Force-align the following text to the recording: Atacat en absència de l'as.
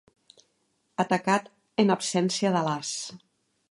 Atacat 1.05 1.53
en 1.85 1.97
absència 1.99 2.57
de 2.59 2.67
l'as. 2.71 2.99